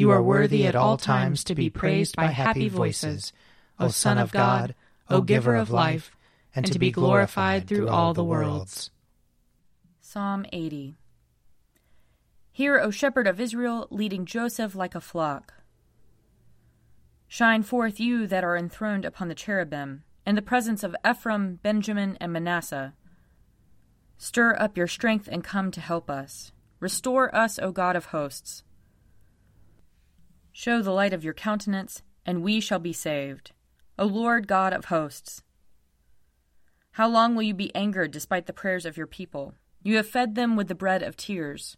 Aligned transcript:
You 0.00 0.12
are 0.12 0.22
worthy 0.22 0.66
at 0.66 0.74
all 0.74 0.96
times 0.96 1.44
to 1.44 1.54
be 1.54 1.68
praised 1.68 2.16
by 2.16 2.28
happy 2.28 2.70
voices, 2.70 3.34
O 3.78 3.88
Son 3.88 4.16
of 4.16 4.32
God, 4.32 4.74
O 5.10 5.20
Giver 5.20 5.54
of 5.54 5.70
life, 5.70 6.16
and 6.54 6.64
to 6.72 6.78
be 6.78 6.90
glorified 6.90 7.68
through 7.68 7.90
all 7.90 8.14
the 8.14 8.24
worlds. 8.24 8.90
Psalm 10.00 10.46
80 10.54 10.96
Hear, 12.50 12.80
O 12.80 12.90
Shepherd 12.90 13.26
of 13.26 13.38
Israel, 13.38 13.88
leading 13.90 14.24
Joseph 14.24 14.74
like 14.74 14.94
a 14.94 15.02
flock. 15.02 15.52
Shine 17.28 17.62
forth, 17.62 18.00
you 18.00 18.26
that 18.26 18.42
are 18.42 18.56
enthroned 18.56 19.04
upon 19.04 19.28
the 19.28 19.34
cherubim, 19.34 20.04
in 20.24 20.34
the 20.34 20.40
presence 20.40 20.82
of 20.82 20.96
Ephraim, 21.06 21.60
Benjamin, 21.62 22.16
and 22.22 22.32
Manasseh. 22.32 22.94
Stir 24.16 24.56
up 24.58 24.78
your 24.78 24.88
strength 24.88 25.28
and 25.30 25.44
come 25.44 25.70
to 25.70 25.80
help 25.82 26.08
us. 26.08 26.52
Restore 26.80 27.34
us, 27.36 27.58
O 27.58 27.70
God 27.70 27.96
of 27.96 28.06
hosts. 28.06 28.62
Show 30.52 30.82
the 30.82 30.90
light 30.90 31.12
of 31.12 31.24
your 31.24 31.34
countenance, 31.34 32.02
and 32.26 32.42
we 32.42 32.60
shall 32.60 32.78
be 32.78 32.92
saved. 32.92 33.52
O 33.98 34.06
Lord 34.06 34.48
God 34.48 34.72
of 34.72 34.86
hosts. 34.86 35.42
How 36.92 37.08
long 37.08 37.34
will 37.34 37.42
you 37.42 37.54
be 37.54 37.74
angered 37.74 38.10
despite 38.10 38.46
the 38.46 38.52
prayers 38.52 38.84
of 38.84 38.96
your 38.96 39.06
people? 39.06 39.54
You 39.82 39.96
have 39.96 40.08
fed 40.08 40.34
them 40.34 40.56
with 40.56 40.68
the 40.68 40.74
bread 40.74 41.02
of 41.02 41.16
tears. 41.16 41.76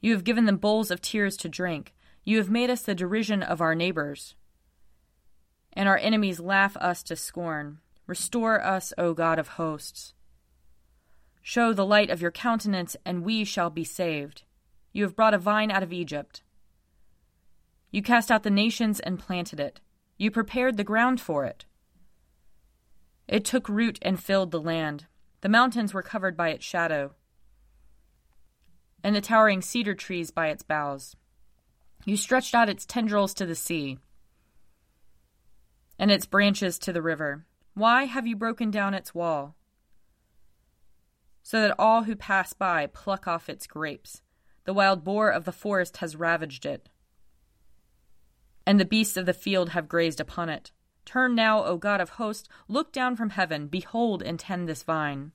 You 0.00 0.12
have 0.12 0.24
given 0.24 0.44
them 0.44 0.58
bowls 0.58 0.90
of 0.90 1.00
tears 1.00 1.36
to 1.38 1.48
drink. 1.48 1.94
You 2.24 2.36
have 2.36 2.50
made 2.50 2.70
us 2.70 2.82
the 2.82 2.94
derision 2.94 3.42
of 3.42 3.60
our 3.60 3.74
neighbors. 3.74 4.34
And 5.72 5.88
our 5.88 5.98
enemies 5.98 6.38
laugh 6.38 6.76
us 6.76 7.02
to 7.04 7.16
scorn. 7.16 7.78
Restore 8.06 8.62
us, 8.62 8.92
O 8.98 9.14
God 9.14 9.38
of 9.38 9.48
hosts. 9.48 10.14
Show 11.42 11.72
the 11.72 11.86
light 11.86 12.10
of 12.10 12.20
your 12.20 12.30
countenance, 12.30 12.96
and 13.04 13.24
we 13.24 13.44
shall 13.44 13.70
be 13.70 13.84
saved. 13.84 14.42
You 14.92 15.04
have 15.04 15.16
brought 15.16 15.34
a 15.34 15.38
vine 15.38 15.70
out 15.70 15.82
of 15.82 15.92
Egypt. 15.92 16.42
You 17.90 18.02
cast 18.02 18.30
out 18.30 18.42
the 18.42 18.50
nations 18.50 19.00
and 19.00 19.18
planted 19.18 19.60
it. 19.60 19.80
You 20.16 20.30
prepared 20.30 20.76
the 20.76 20.84
ground 20.84 21.20
for 21.20 21.44
it. 21.44 21.64
It 23.26 23.44
took 23.44 23.68
root 23.68 23.98
and 24.02 24.22
filled 24.22 24.50
the 24.50 24.60
land. 24.60 25.06
The 25.40 25.48
mountains 25.48 25.94
were 25.94 26.02
covered 26.02 26.36
by 26.36 26.48
its 26.48 26.64
shadow, 26.64 27.14
and 29.04 29.14
the 29.14 29.20
towering 29.20 29.62
cedar 29.62 29.94
trees 29.94 30.30
by 30.30 30.48
its 30.48 30.62
boughs. 30.62 31.14
You 32.04 32.16
stretched 32.16 32.54
out 32.54 32.68
its 32.68 32.84
tendrils 32.84 33.34
to 33.34 33.46
the 33.46 33.54
sea, 33.54 33.98
and 35.98 36.10
its 36.10 36.26
branches 36.26 36.78
to 36.80 36.92
the 36.92 37.02
river. 37.02 37.46
Why 37.74 38.04
have 38.04 38.26
you 38.26 38.34
broken 38.34 38.70
down 38.70 38.94
its 38.94 39.14
wall? 39.14 39.54
So 41.42 41.60
that 41.60 41.74
all 41.78 42.02
who 42.02 42.16
pass 42.16 42.52
by 42.52 42.86
pluck 42.86 43.28
off 43.28 43.48
its 43.48 43.66
grapes. 43.66 44.22
The 44.64 44.74
wild 44.74 45.04
boar 45.04 45.30
of 45.30 45.44
the 45.44 45.52
forest 45.52 45.98
has 45.98 46.16
ravaged 46.16 46.66
it, 46.66 46.88
and 48.68 48.78
the 48.78 48.84
beasts 48.84 49.16
of 49.16 49.24
the 49.24 49.32
field 49.32 49.70
have 49.70 49.88
grazed 49.88 50.20
upon 50.20 50.50
it. 50.50 50.72
Turn 51.06 51.34
now, 51.34 51.64
O 51.64 51.78
God 51.78 52.02
of 52.02 52.10
hosts, 52.10 52.50
look 52.68 52.92
down 52.92 53.16
from 53.16 53.30
heaven, 53.30 53.66
behold 53.66 54.22
and 54.22 54.38
tend 54.38 54.68
this 54.68 54.82
vine. 54.82 55.32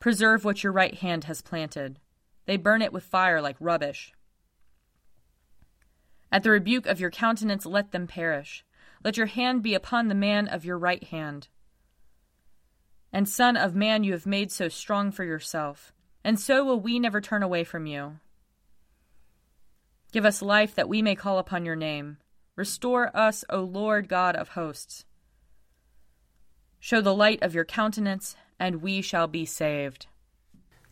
Preserve 0.00 0.46
what 0.46 0.64
your 0.64 0.72
right 0.72 0.94
hand 0.94 1.24
has 1.24 1.42
planted. 1.42 1.98
They 2.46 2.56
burn 2.56 2.80
it 2.80 2.90
with 2.90 3.04
fire 3.04 3.42
like 3.42 3.56
rubbish. 3.60 4.14
At 6.32 6.42
the 6.42 6.48
rebuke 6.48 6.86
of 6.86 7.00
your 7.00 7.10
countenance, 7.10 7.66
let 7.66 7.92
them 7.92 8.06
perish. 8.06 8.64
Let 9.04 9.18
your 9.18 9.26
hand 9.26 9.62
be 9.62 9.74
upon 9.74 10.08
the 10.08 10.14
man 10.14 10.48
of 10.48 10.64
your 10.64 10.78
right 10.78 11.04
hand. 11.04 11.48
And, 13.12 13.28
Son 13.28 13.58
of 13.58 13.74
Man, 13.74 14.04
you 14.04 14.12
have 14.12 14.24
made 14.24 14.50
so 14.50 14.70
strong 14.70 15.12
for 15.12 15.22
yourself, 15.22 15.92
and 16.24 16.40
so 16.40 16.64
will 16.64 16.80
we 16.80 16.98
never 16.98 17.20
turn 17.20 17.42
away 17.42 17.62
from 17.62 17.84
you. 17.84 18.20
Give 20.16 20.24
us 20.24 20.40
life 20.40 20.74
that 20.76 20.88
we 20.88 21.02
may 21.02 21.14
call 21.14 21.38
upon 21.38 21.66
your 21.66 21.76
name. 21.76 22.16
Restore 22.56 23.14
us, 23.14 23.44
O 23.50 23.60
Lord 23.60 24.08
God 24.08 24.34
of 24.34 24.48
hosts. 24.48 25.04
Show 26.80 27.02
the 27.02 27.14
light 27.14 27.42
of 27.42 27.54
your 27.54 27.66
countenance, 27.66 28.34
and 28.58 28.80
we 28.80 29.02
shall 29.02 29.26
be 29.26 29.44
saved. 29.44 30.06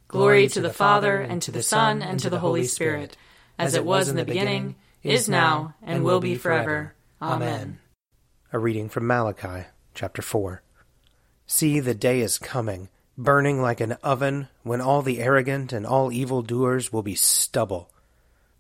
Glory 0.09 0.47
to 0.49 0.61
the 0.61 0.69
Father, 0.69 1.23
and 1.23 1.41
to 1.41 1.51
the 1.51 1.63
Son, 1.63 2.03
and 2.03 2.21
to 2.21 2.29
the 2.29 2.41
Holy 2.41 2.65
Spirit, 2.65 3.17
as 3.59 3.75
it 3.75 3.87
was 3.87 4.11
in 4.11 4.17
the 4.17 4.27
beginning 4.27 4.77
is 5.03 5.27
now, 5.27 5.75
and 5.81 6.05
will 6.05 6.21
be 6.21 6.35
forever. 6.35 6.93
Amen. 7.23 7.79
A 8.53 8.59
reading 8.59 8.91
from 8.91 9.07
Malachi, 9.07 9.69
chapter 9.95 10.21
4. 10.21 10.63
See, 11.47 11.81
the 11.81 11.95
day 11.95 12.21
is 12.21 12.37
coming, 12.37 12.91
burning 13.17 13.63
like 13.63 13.81
an 13.81 13.93
oven, 14.03 14.49
when 14.65 14.83
all 14.83 15.01
the 15.01 15.21
arrogant 15.21 15.73
and 15.73 15.87
all 15.87 16.13
evil 16.13 16.43
doers 16.43 16.93
will 16.93 17.03
be 17.03 17.15
stubble. 17.15 17.89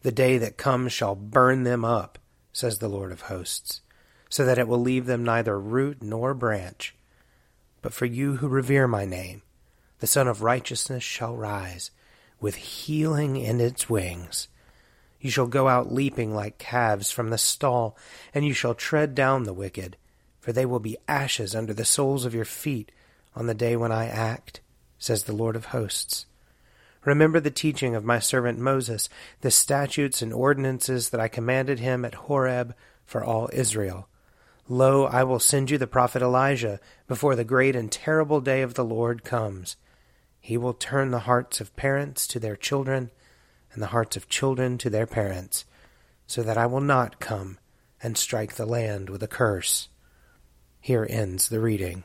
The 0.04 0.12
day 0.12 0.36
that 0.36 0.58
comes 0.58 0.92
shall 0.92 1.14
burn 1.14 1.64
them 1.64 1.82
up, 1.82 2.18
says 2.52 2.78
the 2.78 2.90
Lord 2.90 3.10
of 3.10 3.22
hosts, 3.22 3.80
so 4.28 4.44
that 4.44 4.58
it 4.58 4.68
will 4.68 4.78
leave 4.78 5.06
them 5.06 5.24
neither 5.24 5.58
root 5.58 6.02
nor 6.02 6.34
branch. 6.34 6.94
But 7.80 7.94
for 7.94 8.04
you 8.04 8.36
who 8.36 8.46
revere 8.46 8.86
my 8.86 9.06
name, 9.06 9.40
the 10.00 10.06
Sun 10.06 10.28
of 10.28 10.42
Righteousness 10.42 11.02
shall 11.02 11.34
rise, 11.34 11.90
with 12.38 12.56
healing 12.56 13.36
in 13.36 13.62
its 13.62 13.88
wings. 13.88 14.48
You 15.20 15.30
shall 15.30 15.46
go 15.46 15.68
out 15.68 15.90
leaping 15.90 16.34
like 16.34 16.58
calves 16.58 17.10
from 17.10 17.30
the 17.30 17.38
stall, 17.38 17.96
and 18.34 18.44
you 18.44 18.52
shall 18.52 18.74
tread 18.74 19.14
down 19.14 19.44
the 19.44 19.54
wicked, 19.54 19.96
for 20.38 20.52
they 20.52 20.66
will 20.66 20.80
be 20.80 20.98
ashes 21.08 21.54
under 21.54 21.72
the 21.72 21.86
soles 21.86 22.26
of 22.26 22.34
your 22.34 22.44
feet 22.44 22.92
on 23.34 23.46
the 23.46 23.54
day 23.54 23.74
when 23.74 23.90
I 23.90 24.08
act, 24.08 24.60
says 24.98 25.24
the 25.24 25.32
Lord 25.32 25.56
of 25.56 25.66
hosts. 25.66 26.26
Remember 27.04 27.38
the 27.40 27.50
teaching 27.50 27.94
of 27.94 28.04
my 28.04 28.18
servant 28.18 28.58
Moses, 28.58 29.08
the 29.40 29.50
statutes 29.50 30.22
and 30.22 30.32
ordinances 30.32 31.10
that 31.10 31.20
I 31.20 31.28
commanded 31.28 31.78
him 31.78 32.04
at 32.04 32.14
Horeb 32.14 32.74
for 33.04 33.22
all 33.22 33.50
Israel. 33.52 34.08
Lo, 34.66 35.04
I 35.04 35.24
will 35.24 35.38
send 35.38 35.70
you 35.70 35.76
the 35.76 35.86
prophet 35.86 36.22
Elijah 36.22 36.80
before 37.06 37.36
the 37.36 37.44
great 37.44 37.76
and 37.76 37.92
terrible 37.92 38.40
day 38.40 38.62
of 38.62 38.74
the 38.74 38.84
Lord 38.84 39.22
comes. 39.22 39.76
He 40.40 40.56
will 40.56 40.72
turn 40.72 41.10
the 41.10 41.20
hearts 41.20 41.60
of 41.60 41.76
parents 41.76 42.26
to 42.28 42.40
their 42.40 42.56
children 42.56 43.10
and 43.72 43.82
the 43.82 43.88
hearts 43.88 44.16
of 44.16 44.28
children 44.28 44.78
to 44.78 44.88
their 44.88 45.06
parents, 45.06 45.66
so 46.26 46.42
that 46.42 46.56
I 46.56 46.66
will 46.66 46.80
not 46.80 47.20
come 47.20 47.58
and 48.02 48.16
strike 48.16 48.54
the 48.54 48.66
land 48.66 49.10
with 49.10 49.22
a 49.22 49.28
curse. 49.28 49.88
Here 50.80 51.06
ends 51.10 51.48
the 51.48 51.60
reading. 51.60 52.04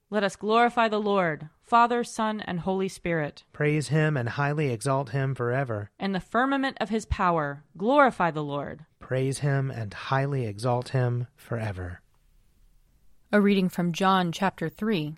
Let 0.13 0.25
us 0.25 0.35
glorify 0.35 0.89
the 0.89 0.99
Lord, 0.99 1.47
Father, 1.63 2.03
Son, 2.03 2.41
and 2.41 2.59
Holy 2.59 2.89
Spirit. 2.89 3.45
Praise 3.53 3.87
him 3.87 4.17
and 4.17 4.27
highly 4.27 4.69
exalt 4.69 5.11
him 5.11 5.33
forever. 5.33 5.89
In 5.97 6.11
the 6.11 6.19
firmament 6.19 6.75
of 6.81 6.89
his 6.89 7.05
power, 7.05 7.63
glorify 7.77 8.29
the 8.29 8.43
Lord. 8.43 8.85
Praise 8.99 9.39
him 9.39 9.71
and 9.71 9.93
highly 9.93 10.45
exalt 10.45 10.89
him 10.89 11.27
forever. 11.37 12.01
A 13.31 13.39
reading 13.39 13.69
from 13.69 13.93
John 13.93 14.33
chapter 14.33 14.67
3. 14.67 15.15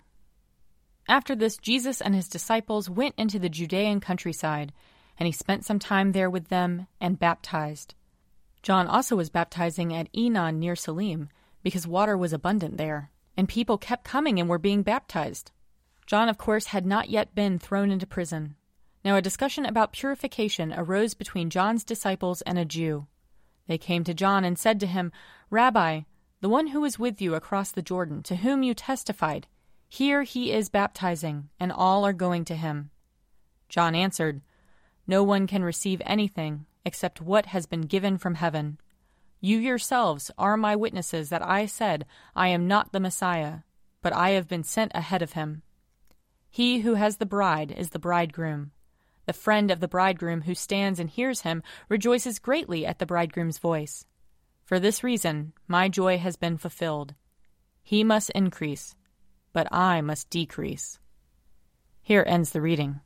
After 1.08 1.34
this, 1.34 1.56
Jesus 1.56 2.00
and 2.00 2.14
his 2.14 2.28
disciples 2.28 2.88
went 2.88 3.16
into 3.18 3.40
the 3.40 3.48
Judean 3.48 3.98
countryside, 3.98 4.72
and 5.18 5.26
he 5.26 5.32
spent 5.32 5.64
some 5.64 5.80
time 5.80 6.12
there 6.12 6.30
with 6.30 6.50
them 6.50 6.86
and 7.00 7.18
baptized. 7.18 7.96
John 8.62 8.86
also 8.86 9.16
was 9.16 9.28
baptizing 9.28 9.92
at 9.92 10.08
Aenon 10.16 10.60
near 10.60 10.76
Salim, 10.76 11.30
because 11.64 11.84
water 11.84 12.16
was 12.16 12.32
abundant 12.32 12.76
there, 12.76 13.10
and 13.36 13.48
people 13.48 13.78
kept 13.78 14.04
coming 14.04 14.38
and 14.38 14.48
were 14.48 14.58
being 14.58 14.82
baptized. 14.82 15.50
John, 16.06 16.28
of 16.28 16.38
course, 16.38 16.66
had 16.66 16.86
not 16.86 17.08
yet 17.08 17.34
been 17.34 17.58
thrown 17.58 17.90
into 17.90 18.06
prison. 18.06 18.56
Now 19.04 19.16
a 19.16 19.22
discussion 19.22 19.66
about 19.66 19.92
purification 19.92 20.72
arose 20.74 21.14
between 21.14 21.50
John's 21.50 21.84
disciples 21.84 22.42
and 22.42 22.58
a 22.58 22.64
Jew. 22.64 23.06
They 23.66 23.78
came 23.78 24.04
to 24.04 24.14
John 24.14 24.44
and 24.44 24.58
said 24.58 24.80
to 24.80 24.86
him, 24.86 25.12
Rabbi, 25.50 26.02
the 26.40 26.48
one 26.48 26.68
who 26.68 26.80
was 26.80 26.98
with 26.98 27.20
you 27.20 27.34
across 27.34 27.70
the 27.70 27.82
Jordan, 27.82 28.22
to 28.24 28.36
whom 28.36 28.62
you 28.62 28.74
testified, 28.74 29.46
here 29.88 30.24
he 30.24 30.52
is 30.52 30.68
baptizing, 30.68 31.48
and 31.60 31.70
all 31.70 32.04
are 32.04 32.12
going 32.12 32.44
to 32.46 32.56
him. 32.56 32.90
John 33.68 33.94
answered, 33.94 34.42
No 35.06 35.22
one 35.22 35.46
can 35.46 35.62
receive 35.62 36.02
anything 36.04 36.66
except 36.84 37.20
what 37.20 37.46
has 37.46 37.66
been 37.66 37.82
given 37.82 38.18
from 38.18 38.34
heaven. 38.34 38.78
You 39.44 39.58
yourselves 39.58 40.30
are 40.38 40.56
my 40.56 40.74
witnesses 40.74 41.28
that 41.28 41.46
I 41.46 41.66
said, 41.66 42.06
I 42.34 42.48
am 42.48 42.66
not 42.66 42.92
the 42.92 42.98
Messiah, 42.98 43.58
but 44.00 44.14
I 44.14 44.30
have 44.30 44.48
been 44.48 44.64
sent 44.64 44.92
ahead 44.94 45.20
of 45.20 45.34
him. 45.34 45.60
He 46.48 46.80
who 46.80 46.94
has 46.94 47.18
the 47.18 47.26
bride 47.26 47.70
is 47.70 47.90
the 47.90 47.98
bridegroom. 47.98 48.70
The 49.26 49.34
friend 49.34 49.70
of 49.70 49.80
the 49.80 49.86
bridegroom 49.86 50.44
who 50.44 50.54
stands 50.54 50.98
and 50.98 51.10
hears 51.10 51.42
him 51.42 51.62
rejoices 51.90 52.38
greatly 52.38 52.86
at 52.86 52.98
the 52.98 53.04
bridegroom's 53.04 53.58
voice. 53.58 54.06
For 54.64 54.80
this 54.80 55.04
reason, 55.04 55.52
my 55.68 55.90
joy 55.90 56.16
has 56.16 56.36
been 56.36 56.56
fulfilled. 56.56 57.12
He 57.82 58.02
must 58.02 58.30
increase, 58.30 58.94
but 59.52 59.68
I 59.70 60.00
must 60.00 60.30
decrease. 60.30 60.98
Here 62.00 62.24
ends 62.26 62.52
the 62.52 62.62
reading. 62.62 63.00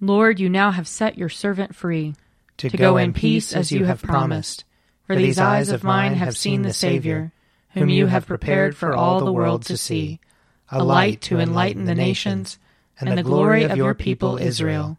Lord, 0.00 0.38
you 0.38 0.48
now 0.48 0.70
have 0.70 0.86
set 0.86 1.18
your 1.18 1.28
servant 1.28 1.74
free 1.74 2.14
To, 2.58 2.68
go, 2.68 2.98
in 2.98 3.12
peace 3.12 3.52
as 3.52 3.72
you 3.72 3.84
have 3.86 4.00
promised. 4.00 4.64
For 5.12 5.18
these 5.18 5.38
eyes 5.38 5.68
of 5.68 5.84
mine 5.84 6.14
have 6.14 6.38
seen 6.38 6.62
the 6.62 6.72
Savior, 6.72 7.32
whom 7.70 7.90
you 7.90 8.06
have 8.06 8.26
prepared 8.26 8.74
for 8.76 8.94
all 8.94 9.20
the 9.20 9.32
world 9.32 9.64
to 9.66 9.76
see, 9.76 10.20
a 10.70 10.82
light 10.82 11.20
to 11.22 11.38
enlighten 11.38 11.84
the 11.84 11.94
nations, 11.94 12.58
and 12.98 13.18
the 13.18 13.22
glory 13.22 13.64
of 13.64 13.76
your 13.76 13.94
people 13.94 14.38
Israel. 14.38 14.98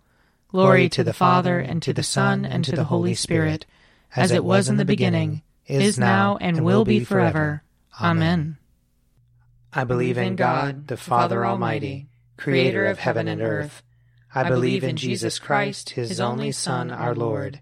Glory 0.50 0.88
to 0.90 1.04
the 1.04 1.14
Father, 1.14 1.60
and 1.60 1.82
to 1.82 1.94
the 1.94 2.04
Son, 2.04 2.46
and 2.46 2.64
to 2.64 2.74
the 2.74 2.84
Holy 2.84 3.16
Spirit, 3.16 3.66
as 4.16 4.30
it 4.30 4.44
was 4.44 4.70
in 4.70 4.78
the 4.78 4.86
beginning, 4.86 5.42
is 5.66 5.98
now, 5.98 6.38
and 6.40 6.64
will 6.64 6.86
be 6.86 7.00
forever. 7.00 7.64
Amen. 8.00 8.58
I 9.74 9.84
believe 9.84 10.20
in 10.20 10.36
God, 10.36 10.88
the 10.90 10.98
Father 10.98 11.44
Almighty, 11.44 12.08
creator 12.38 12.86
of 12.86 13.00
heaven 13.00 13.28
and 13.28 13.42
earth. 13.42 13.82
I 14.36 14.48
believe 14.48 14.84
in 14.84 14.96
Jesus 14.96 15.40
Christ, 15.40 15.92
his 15.92 16.20
only 16.20 16.52
Son, 16.52 16.92
our 16.92 17.16
Lord. 17.16 17.62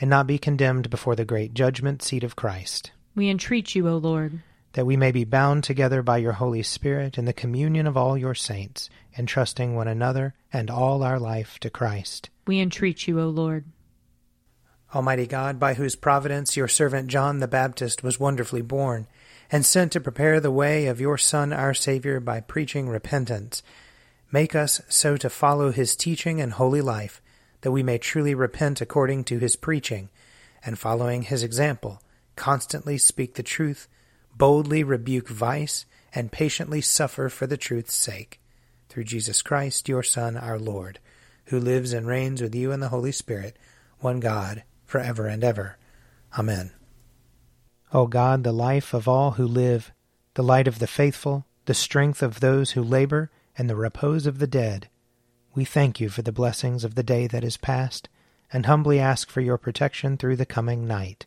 and 0.00 0.08
not 0.10 0.26
be 0.26 0.38
condemned 0.38 0.90
before 0.90 1.14
the 1.16 1.24
great 1.24 1.54
judgment 1.54 2.02
seat 2.02 2.24
of 2.24 2.36
Christ, 2.36 2.92
We 3.14 3.28
entreat 3.28 3.74
you, 3.74 3.88
O 3.88 3.96
Lord. 3.96 4.40
that 4.72 4.86
we 4.86 4.96
may 4.96 5.12
be 5.12 5.24
bound 5.24 5.64
together 5.64 6.02
by 6.02 6.16
your 6.18 6.32
Holy 6.32 6.62
Spirit 6.62 7.18
in 7.18 7.24
the 7.26 7.32
communion 7.32 7.86
of 7.86 7.96
all 7.96 8.16
your 8.16 8.34
saints, 8.34 8.88
entrusting 9.18 9.74
one 9.74 9.88
another 9.88 10.34
and 10.52 10.70
all 10.70 11.02
our 11.02 11.18
life 11.18 11.58
to 11.60 11.70
Christ. 11.70 12.30
We 12.46 12.58
entreat 12.60 13.06
you, 13.06 13.20
O 13.20 13.28
Lord. 13.28 13.64
Almighty 14.94 15.26
God, 15.26 15.58
by 15.58 15.74
whose 15.74 15.96
providence 15.96 16.56
your 16.56 16.68
servant 16.68 17.08
John 17.08 17.38
the 17.38 17.48
Baptist 17.48 18.02
was 18.02 18.20
wonderfully 18.20 18.60
born, 18.62 19.06
and 19.50 19.64
sent 19.64 19.92
to 19.92 20.00
prepare 20.00 20.38
the 20.40 20.50
way 20.50 20.86
of 20.86 21.00
your 21.00 21.16
Son, 21.16 21.52
our 21.52 21.72
Savior, 21.74 22.20
by 22.20 22.40
preaching 22.40 22.88
repentance, 22.88 23.62
make 24.30 24.54
us 24.54 24.82
so 24.88 25.16
to 25.16 25.30
follow 25.30 25.70
his 25.72 25.96
teaching 25.96 26.40
and 26.40 26.52
holy 26.54 26.80
life, 26.82 27.21
that 27.62 27.72
we 27.72 27.82
may 27.82 27.98
truly 27.98 28.34
repent 28.34 28.80
according 28.80 29.24
to 29.24 29.38
his 29.38 29.56
preaching, 29.56 30.10
and 30.64 30.78
following 30.78 31.22
his 31.22 31.42
example, 31.42 32.02
constantly 32.36 32.98
speak 32.98 33.34
the 33.34 33.42
truth, 33.42 33.88
boldly 34.36 34.84
rebuke 34.84 35.28
vice, 35.28 35.86
and 36.14 36.30
patiently 36.30 36.80
suffer 36.80 37.28
for 37.28 37.46
the 37.46 37.56
truth's 37.56 37.94
sake. 37.94 38.40
Through 38.88 39.04
Jesus 39.04 39.42
Christ, 39.42 39.88
your 39.88 40.02
Son, 40.02 40.36
our 40.36 40.58
Lord, 40.58 40.98
who 41.46 41.58
lives 41.58 41.92
and 41.92 42.06
reigns 42.06 42.42
with 42.42 42.54
you 42.54 42.72
in 42.72 42.80
the 42.80 42.88
Holy 42.88 43.12
Spirit, 43.12 43.56
one 44.00 44.20
God, 44.20 44.64
for 44.84 45.00
ever 45.00 45.26
and 45.26 45.42
ever. 45.42 45.78
Amen. 46.38 46.72
O 47.92 48.06
God, 48.06 48.44
the 48.44 48.52
life 48.52 48.94
of 48.94 49.08
all 49.08 49.32
who 49.32 49.46
live, 49.46 49.92
the 50.34 50.42
light 50.42 50.66
of 50.66 50.78
the 50.78 50.86
faithful, 50.86 51.46
the 51.66 51.74
strength 51.74 52.22
of 52.22 52.40
those 52.40 52.72
who 52.72 52.82
labor, 52.82 53.30
and 53.56 53.68
the 53.68 53.76
repose 53.76 54.26
of 54.26 54.38
the 54.38 54.46
dead, 54.46 54.88
we 55.54 55.64
thank 55.64 56.00
you 56.00 56.08
for 56.08 56.22
the 56.22 56.32
blessings 56.32 56.84
of 56.84 56.94
the 56.94 57.02
day 57.02 57.26
that 57.26 57.44
is 57.44 57.56
past, 57.56 58.08
and 58.52 58.66
humbly 58.66 58.98
ask 58.98 59.30
for 59.30 59.40
your 59.40 59.58
protection 59.58 60.16
through 60.16 60.36
the 60.36 60.46
coming 60.46 60.86
night. 60.86 61.26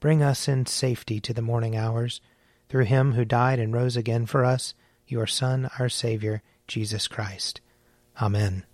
Bring 0.00 0.22
us 0.22 0.48
in 0.48 0.66
safety 0.66 1.20
to 1.20 1.32
the 1.32 1.42
morning 1.42 1.76
hours, 1.76 2.20
through 2.68 2.84
him 2.84 3.12
who 3.12 3.24
died 3.24 3.58
and 3.58 3.72
rose 3.72 3.96
again 3.96 4.26
for 4.26 4.44
us, 4.44 4.74
your 5.06 5.26
Son, 5.26 5.70
our 5.78 5.88
Savior, 5.88 6.42
Jesus 6.66 7.06
Christ. 7.06 7.60
Amen. 8.20 8.64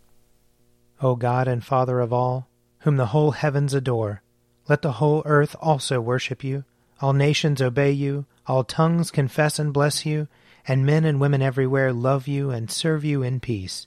O 1.02 1.16
God 1.16 1.48
and 1.48 1.64
Father 1.64 2.00
of 2.00 2.12
all, 2.12 2.48
whom 2.80 2.96
the 2.96 3.06
whole 3.06 3.32
heavens 3.32 3.74
adore, 3.74 4.22
let 4.68 4.82
the 4.82 4.92
whole 4.92 5.22
earth 5.24 5.54
also 5.60 6.00
worship 6.00 6.42
you, 6.42 6.64
all 7.00 7.12
nations 7.12 7.60
obey 7.60 7.90
you, 7.90 8.26
all 8.46 8.64
tongues 8.64 9.10
confess 9.10 9.58
and 9.58 9.72
bless 9.72 10.06
you, 10.06 10.28
and 10.66 10.86
men 10.86 11.04
and 11.04 11.20
women 11.20 11.42
everywhere 11.42 11.92
love 11.92 12.26
you 12.26 12.50
and 12.50 12.70
serve 12.70 13.04
you 13.04 13.22
in 13.22 13.40
peace. 13.40 13.86